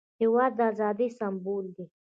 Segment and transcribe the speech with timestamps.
[0.21, 1.85] هېواد د ازادۍ سمبول دی.